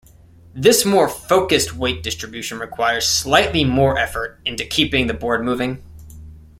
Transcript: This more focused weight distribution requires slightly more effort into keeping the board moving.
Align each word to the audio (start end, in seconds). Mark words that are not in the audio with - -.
This 0.55 0.83
more 0.83 1.07
focused 1.07 1.75
weight 1.75 2.01
distribution 2.01 2.57
requires 2.57 3.05
slightly 3.07 3.63
more 3.63 3.99
effort 3.99 4.39
into 4.45 4.65
keeping 4.65 5.05
the 5.05 5.13
board 5.13 5.43
moving. 5.45 5.83